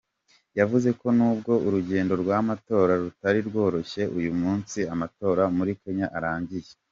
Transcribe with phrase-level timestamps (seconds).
[0.59, 6.71] Yavuze ko nubwo urugendo rw’amatora rutari rworoshye uyu munsi amatora muri Kenya arangiye.